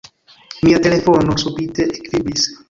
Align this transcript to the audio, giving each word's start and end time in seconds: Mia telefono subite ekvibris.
Mia 0.67 0.79
telefono 0.85 1.37
subite 1.43 1.87
ekvibris. 2.01 2.49